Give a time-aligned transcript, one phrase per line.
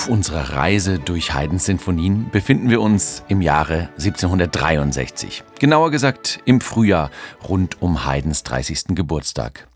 [0.00, 5.44] Auf unserer Reise durch Haydns Sinfonien befinden wir uns im Jahre 1763.
[5.58, 7.10] Genauer gesagt im Frühjahr
[7.46, 8.94] rund um Haydns 30.
[8.94, 9.68] Geburtstag.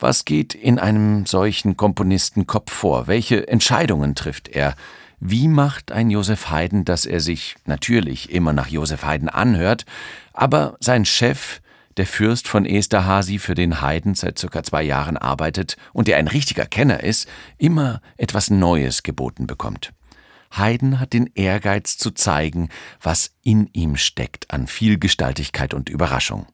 [0.00, 3.06] Was geht in einem solchen Komponistenkopf vor?
[3.06, 4.74] Welche Entscheidungen trifft er?
[5.20, 9.86] Wie macht ein Joseph Haydn, dass er sich natürlich immer nach Joseph Haydn anhört,
[10.32, 11.60] aber sein Chef
[11.96, 16.28] der Fürst von Esterhazy, für den Haydn seit circa zwei Jahren arbeitet und der ein
[16.28, 19.92] richtiger Kenner ist, immer etwas Neues geboten bekommt.
[20.56, 22.68] Haydn hat den Ehrgeiz zu zeigen,
[23.00, 26.46] was in ihm steckt an Vielgestaltigkeit und Überraschung.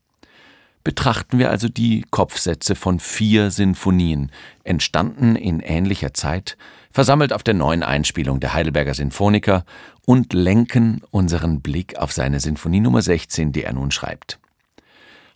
[0.83, 4.33] Betrachten wir also die Kopfsätze von vier Sinfonien,
[4.65, 6.57] entstanden in ähnlicher Zeit,
[6.91, 9.67] versammelt auf der neuen Einspielung der Heidelberger Sinfoniker
[10.07, 14.39] und lenken unseren Blick auf seine Sinfonie Nummer 16, die er nun schreibt.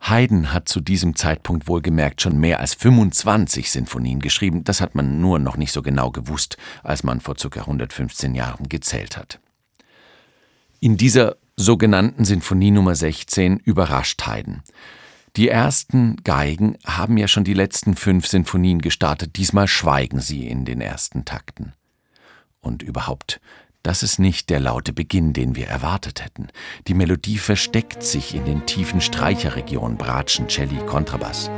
[0.09, 4.63] Haydn hat zu diesem Zeitpunkt wohlgemerkt schon mehr als 25 Sinfonien geschrieben.
[4.63, 7.61] Das hat man nur noch nicht so genau gewusst, als man vor ca.
[7.61, 9.41] 115 Jahren gezählt hat.
[10.79, 14.63] In dieser sogenannten Sinfonie Nummer 16 überrascht Haydn.
[15.37, 20.65] Die ersten Geigen haben ja schon die letzten fünf Sinfonien gestartet, diesmal schweigen sie in
[20.65, 21.73] den ersten Takten.
[22.61, 23.41] Und überhaupt,
[23.85, 26.49] das ist nicht der laute Beginn, den wir erwartet hätten.
[26.89, 31.51] Die Melodie versteckt sich in den tiefen Streicherregionen Bratschen, Celli, Kontrabass,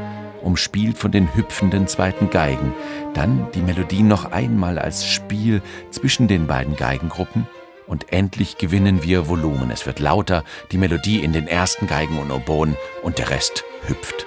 [0.43, 2.75] umspielt von den hüpfenden zweiten Geigen,
[3.15, 7.47] dann die Melodie noch einmal als Spiel zwischen den beiden Geigengruppen
[7.87, 9.71] und endlich gewinnen wir Volumen.
[9.71, 14.27] Es wird lauter, die Melodie in den ersten Geigen und Oboen und der Rest hüpft.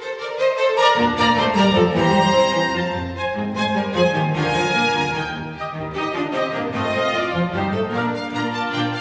[1.02, 1.39] Musik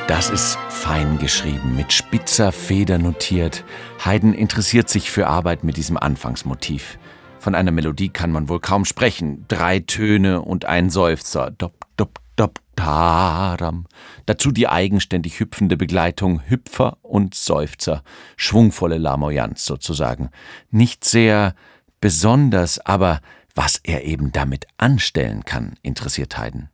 [0.09, 3.63] Das ist fein geschrieben, mit spitzer Feder notiert.
[4.03, 6.99] Haydn interessiert sich für Arbeit mit diesem Anfangsmotiv.
[7.39, 9.45] Von einer Melodie kann man wohl kaum sprechen.
[9.49, 11.51] Drei Töne und ein Seufzer.
[11.51, 13.85] Dop, dop, dop, taram.
[14.25, 18.03] Dazu die eigenständig hüpfende Begleitung Hüpfer und Seufzer.
[18.39, 20.31] Schwungvolle Lamoyanz sozusagen.
[20.71, 21.55] Nicht sehr
[22.01, 23.21] besonders, aber
[23.55, 26.71] was er eben damit anstellen kann, interessiert Haydn.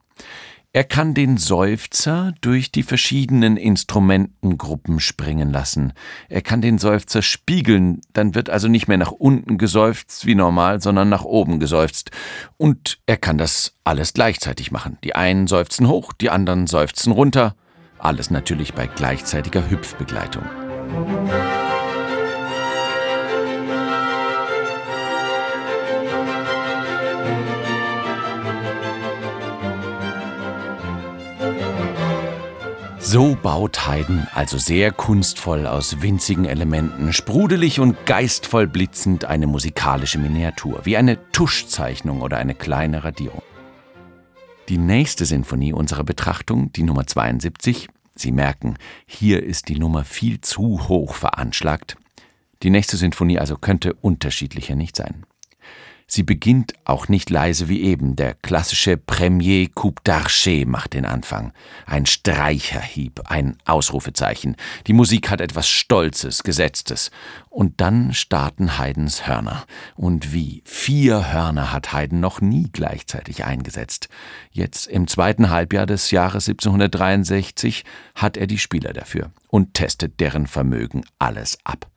[0.76, 5.92] Er kann den Seufzer durch die verschiedenen Instrumentengruppen springen lassen.
[6.28, 10.82] Er kann den Seufzer spiegeln, dann wird also nicht mehr nach unten geseufzt wie normal,
[10.82, 12.10] sondern nach oben geseufzt.
[12.56, 14.98] Und er kann das alles gleichzeitig machen.
[15.04, 17.54] Die einen seufzen hoch, die anderen seufzen runter.
[17.98, 20.42] Alles natürlich bei gleichzeitiger Hüpfbegleitung.
[20.90, 21.63] Musik
[33.14, 40.18] So baut Haydn also sehr kunstvoll aus winzigen Elementen, sprudelig und geistvoll blitzend eine musikalische
[40.18, 43.40] Miniatur, wie eine Tuschzeichnung oder eine kleine Radierung.
[44.68, 50.40] Die nächste Sinfonie unserer Betrachtung, die Nummer 72, Sie merken, hier ist die Nummer viel
[50.40, 51.96] zu hoch veranschlagt.
[52.64, 55.24] Die nächste Sinfonie also könnte unterschiedlicher nicht sein.
[56.06, 58.14] Sie beginnt auch nicht leise wie eben.
[58.14, 61.52] Der klassische Premier Coup d'Archet macht den Anfang.
[61.86, 64.56] Ein Streicherhieb, ein Ausrufezeichen.
[64.86, 67.10] Die Musik hat etwas Stolzes, Gesetztes.
[67.48, 69.64] Und dann starten Haydns Hörner.
[69.96, 70.62] Und wie?
[70.64, 74.08] Vier Hörner hat Haydn noch nie gleichzeitig eingesetzt.
[74.50, 77.84] Jetzt im zweiten Halbjahr des Jahres 1763
[78.14, 81.88] hat er die Spieler dafür und testet deren Vermögen alles ab.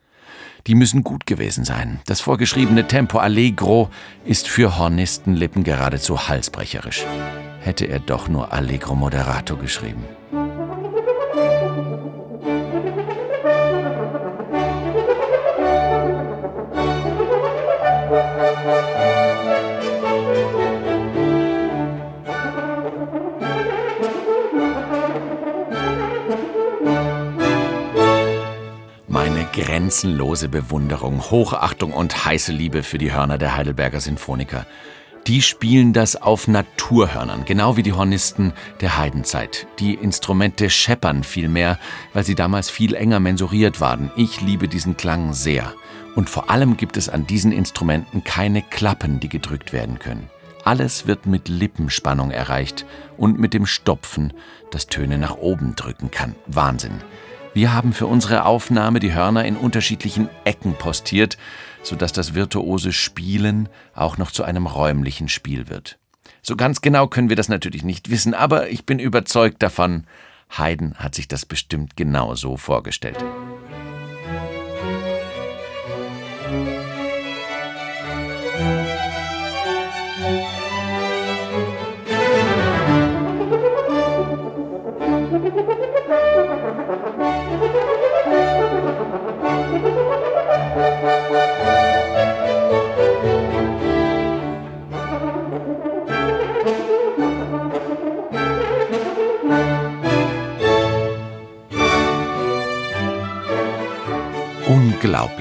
[0.67, 1.99] Die müssen gut gewesen sein.
[2.05, 3.89] Das vorgeschriebene Tempo Allegro
[4.25, 7.05] ist für Hornistenlippen geradezu halsbrecherisch.
[7.61, 10.03] Hätte er doch nur Allegro Moderato geschrieben.
[29.67, 34.65] Grenzenlose Bewunderung, Hochachtung und heiße Liebe für die Hörner der Heidelberger Sinfoniker.
[35.25, 39.67] Die spielen das auf Naturhörnern, genau wie die Hornisten der Heidenzeit.
[39.79, 41.79] Die Instrumente scheppern viel mehr,
[42.13, 44.11] weil sie damals viel enger mensuriert waren.
[44.15, 45.73] Ich liebe diesen Klang sehr.
[46.15, 50.29] Und vor allem gibt es an diesen Instrumenten keine Klappen, die gedrückt werden können.
[50.63, 52.85] Alles wird mit Lippenspannung erreicht
[53.17, 54.33] und mit dem Stopfen,
[54.71, 56.35] das Töne nach oben drücken kann.
[56.45, 57.01] Wahnsinn.
[57.57, 61.39] Wir haben für unsere Aufnahme die Hörner in unterschiedlichen Ecken postiert,
[61.81, 65.97] sodass das virtuose Spielen auch noch zu einem räumlichen Spiel wird.
[66.43, 70.05] So ganz genau können wir das natürlich nicht wissen, aber ich bin überzeugt davon,
[70.55, 73.17] Haydn hat sich das bestimmt genau so vorgestellt.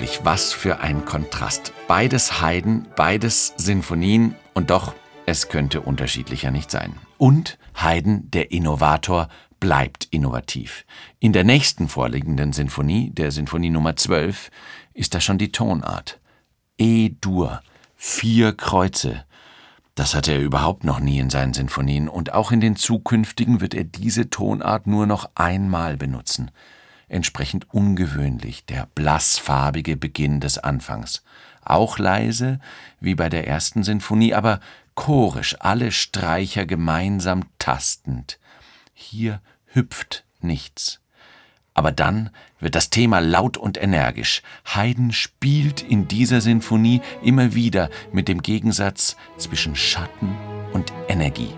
[0.07, 1.73] Unglaublich, was für ein Kontrast.
[1.89, 4.95] Beides Haydn, beides Sinfonien und doch,
[5.27, 6.95] es könnte unterschiedlicher nicht sein.
[7.19, 10.85] Und Haydn, der Innovator, bleibt innovativ.
[11.19, 14.53] In der nächsten vorliegenden Sinfonie, der Sinfonie Nummer 12,
[14.95, 16.21] ist da schon die Tonart.
[16.79, 17.61] E-Dur,
[17.97, 19.25] vier Kreuze.
[19.97, 23.75] Das hatte er überhaupt noch nie in seinen Sinfonien und auch in den zukünftigen wird
[23.75, 26.53] er diese Tonart nur noch einmal benutzen.
[27.09, 31.23] Entsprechend ungewöhnlich der blassfarbige Beginn des Anfangs.
[31.63, 32.61] Auch leise,
[33.01, 34.61] wie bei der ersten Sinfonie, aber
[34.95, 38.39] chorisch, alle Streicher gemeinsam tastend.
[38.93, 41.01] Hier hüpft nichts.
[41.75, 44.43] Aber dann wird das Thema laut und energisch.
[44.65, 50.35] Haydn spielt in dieser Sinfonie immer wieder mit dem Gegensatz zwischen Schatten
[50.73, 51.53] und Energie.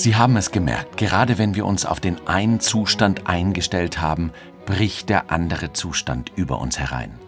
[0.00, 4.32] Sie haben es gemerkt, gerade wenn wir uns auf den einen Zustand eingestellt haben,
[4.64, 7.18] bricht der andere Zustand über uns herein.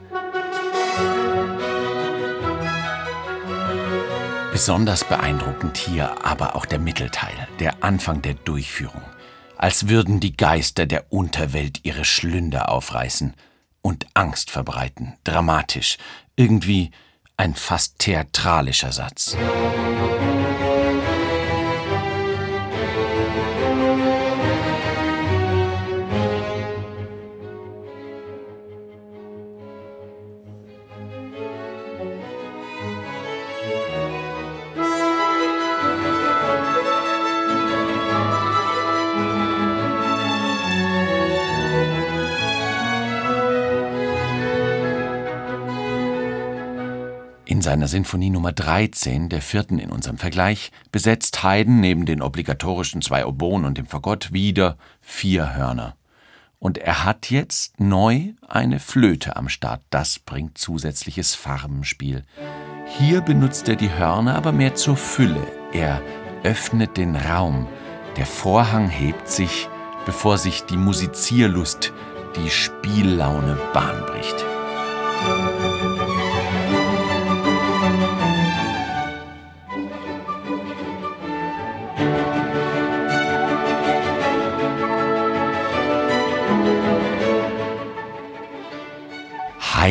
[4.53, 9.03] Besonders beeindruckend hier aber auch der Mittelteil, der Anfang der Durchführung.
[9.59, 13.35] Als würden die Geister der Unterwelt ihre Schlünder aufreißen
[13.83, 15.99] und Angst verbreiten, dramatisch,
[16.37, 16.91] irgendwie
[17.37, 19.37] ein fast theatralischer Satz.
[47.53, 53.03] In seiner Sinfonie Nummer 13, der vierten in unserem Vergleich, besetzt Haydn neben den obligatorischen
[53.03, 55.95] zwei Oboen und dem Fagott wieder vier Hörner.
[56.59, 59.83] Und er hat jetzt neu eine Flöte am Start.
[59.91, 62.25] Das bringt zusätzliches Farbenspiel.
[62.87, 65.47] Hier benutzt er die Hörner aber mehr zur Fülle.
[65.75, 66.01] Er
[66.45, 67.67] öffnet den Raum.
[68.17, 69.69] Der Vorhang hebt sich,
[70.07, 71.93] bevor sich die Musizierlust,
[72.35, 74.43] die Spiellaune Bahn bricht.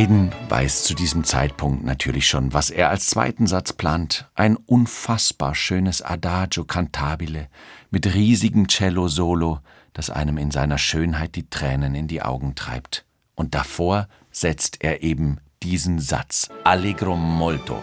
[0.01, 4.27] Haydn weiß zu diesem Zeitpunkt natürlich schon, was er als zweiten Satz plant.
[4.33, 7.49] Ein unfassbar schönes Adagio cantabile
[7.91, 9.59] mit riesigem Cello-Solo,
[9.93, 13.05] das einem in seiner Schönheit die Tränen in die Augen treibt.
[13.35, 16.49] Und davor setzt er eben diesen Satz.
[16.63, 17.77] Allegro molto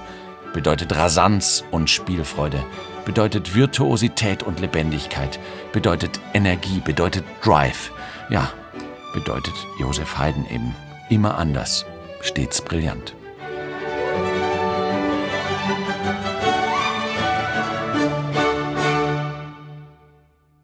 [0.53, 2.65] bedeutet Rasanz und Spielfreude,
[3.05, 5.39] bedeutet Virtuosität und Lebendigkeit,
[5.73, 7.93] bedeutet Energie, bedeutet Drive.
[8.29, 8.53] Ja,
[9.15, 10.75] bedeutet Josef Haydn eben.
[11.11, 11.87] Immer anders
[12.29, 13.18] stets brillant.